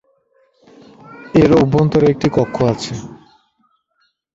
এর 1.41 1.51
অভ্যন্তরে 1.61 2.05
একটি 2.13 2.27
কক্ষ 2.29 2.57
আছে। 2.73 2.93